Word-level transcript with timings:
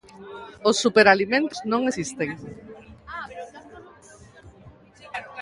Os 0.69 0.75
superalimentos 0.83 1.59
non 1.71 1.81
existen. 1.91 2.29